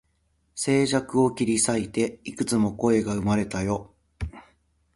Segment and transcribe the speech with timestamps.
[0.55, 3.93] 静寂を切り裂いて、幾つも声が生まれたよ